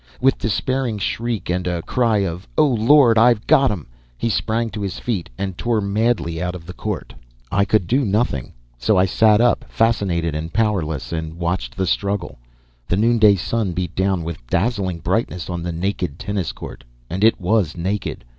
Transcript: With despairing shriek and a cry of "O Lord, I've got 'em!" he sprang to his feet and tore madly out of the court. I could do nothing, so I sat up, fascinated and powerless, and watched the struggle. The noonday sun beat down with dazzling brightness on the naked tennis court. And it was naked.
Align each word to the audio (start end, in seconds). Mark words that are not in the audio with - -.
With 0.19 0.39
despairing 0.39 0.97
shriek 0.97 1.47
and 1.51 1.67
a 1.67 1.83
cry 1.83 2.25
of 2.25 2.47
"O 2.57 2.65
Lord, 2.65 3.19
I've 3.19 3.45
got 3.45 3.69
'em!" 3.69 3.85
he 4.17 4.29
sprang 4.29 4.71
to 4.71 4.81
his 4.81 4.97
feet 4.97 5.29
and 5.37 5.55
tore 5.59 5.79
madly 5.79 6.41
out 6.41 6.55
of 6.55 6.65
the 6.65 6.73
court. 6.73 7.13
I 7.51 7.65
could 7.65 7.85
do 7.85 8.03
nothing, 8.03 8.51
so 8.79 8.97
I 8.97 9.05
sat 9.05 9.39
up, 9.39 9.63
fascinated 9.69 10.33
and 10.33 10.51
powerless, 10.51 11.13
and 11.13 11.37
watched 11.37 11.77
the 11.77 11.85
struggle. 11.85 12.39
The 12.87 12.97
noonday 12.97 13.35
sun 13.35 13.73
beat 13.73 13.95
down 13.95 14.23
with 14.23 14.47
dazzling 14.47 15.01
brightness 15.01 15.51
on 15.51 15.61
the 15.61 15.71
naked 15.71 16.17
tennis 16.17 16.51
court. 16.51 16.83
And 17.07 17.23
it 17.23 17.39
was 17.39 17.77
naked. 17.77 18.25